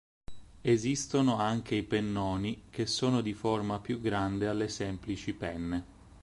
[0.61, 5.83] Esistono anche i "pennoni" che sono di forma più grande alle semplici penne.